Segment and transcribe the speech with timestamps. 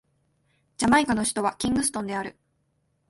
[0.77, 2.35] ジャマイカの首都はキングストンである